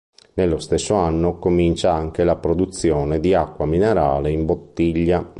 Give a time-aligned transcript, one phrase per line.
[0.33, 5.29] Nello stesso anno comincia anche la produzione di acqua minerale in bottiglia.